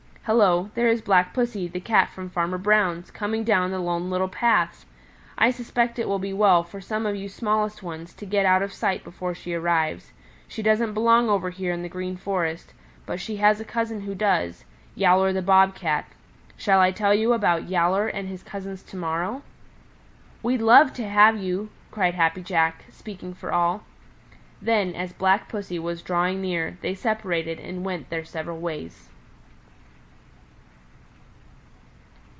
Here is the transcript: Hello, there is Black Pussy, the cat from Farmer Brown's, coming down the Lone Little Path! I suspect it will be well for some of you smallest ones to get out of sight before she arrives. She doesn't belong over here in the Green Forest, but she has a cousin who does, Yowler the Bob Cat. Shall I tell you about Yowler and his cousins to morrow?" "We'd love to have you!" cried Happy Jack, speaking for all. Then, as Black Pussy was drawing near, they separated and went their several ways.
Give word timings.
Hello, 0.25 0.69
there 0.75 0.87
is 0.87 1.01
Black 1.01 1.33
Pussy, 1.33 1.67
the 1.67 1.79
cat 1.79 2.07
from 2.11 2.29
Farmer 2.29 2.59
Brown's, 2.59 3.09
coming 3.09 3.43
down 3.43 3.71
the 3.71 3.79
Lone 3.79 4.11
Little 4.11 4.27
Path! 4.29 4.85
I 5.35 5.49
suspect 5.49 5.97
it 5.97 6.07
will 6.07 6.19
be 6.19 6.31
well 6.31 6.63
for 6.63 6.79
some 6.79 7.07
of 7.07 7.15
you 7.15 7.27
smallest 7.27 7.81
ones 7.81 8.13
to 8.13 8.27
get 8.27 8.45
out 8.45 8.61
of 8.61 8.71
sight 8.71 9.03
before 9.03 9.33
she 9.33 9.55
arrives. 9.55 10.11
She 10.47 10.61
doesn't 10.61 10.93
belong 10.93 11.27
over 11.27 11.49
here 11.49 11.73
in 11.73 11.81
the 11.81 11.89
Green 11.89 12.17
Forest, 12.17 12.71
but 13.07 13.19
she 13.19 13.37
has 13.37 13.59
a 13.59 13.65
cousin 13.65 14.01
who 14.01 14.13
does, 14.13 14.63
Yowler 14.93 15.33
the 15.33 15.41
Bob 15.41 15.73
Cat. 15.73 16.05
Shall 16.55 16.79
I 16.79 16.91
tell 16.91 17.15
you 17.15 17.33
about 17.33 17.67
Yowler 17.67 18.07
and 18.07 18.27
his 18.29 18.43
cousins 18.43 18.83
to 18.83 18.95
morrow?" 18.95 19.41
"We'd 20.43 20.61
love 20.61 20.93
to 20.93 21.09
have 21.09 21.35
you!" 21.37 21.71
cried 21.89 22.13
Happy 22.13 22.43
Jack, 22.43 22.85
speaking 22.91 23.33
for 23.33 23.51
all. 23.51 23.83
Then, 24.61 24.93
as 24.93 25.13
Black 25.13 25.49
Pussy 25.49 25.79
was 25.79 26.03
drawing 26.03 26.41
near, 26.41 26.77
they 26.81 26.93
separated 26.93 27.59
and 27.59 27.83
went 27.83 28.11
their 28.11 28.23
several 28.23 28.59
ways. 28.59 29.07